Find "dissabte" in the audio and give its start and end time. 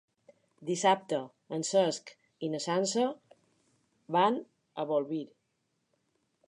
0.69-1.19